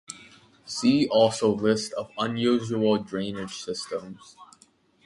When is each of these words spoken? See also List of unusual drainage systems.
See 0.65 1.07
also 1.09 1.51
List 1.53 1.93
of 1.93 2.09
unusual 2.17 2.97
drainage 3.03 3.53
systems. 3.57 4.35